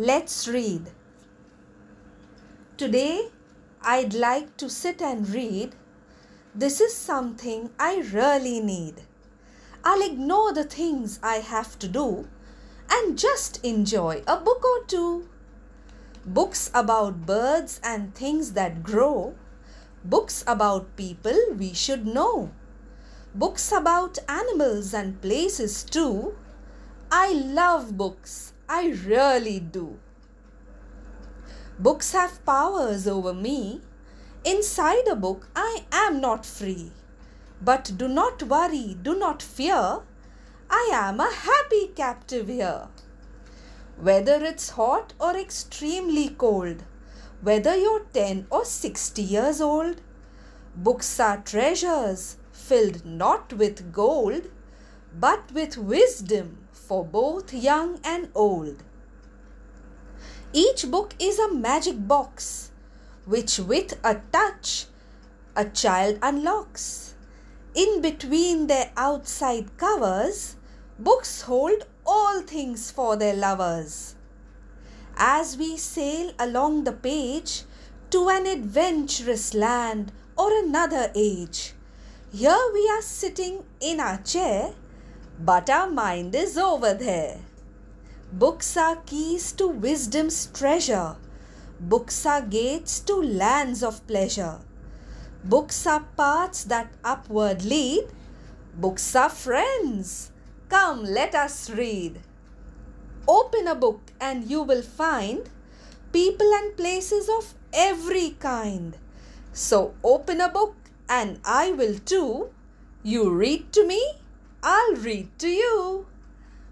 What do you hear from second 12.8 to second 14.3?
and just enjoy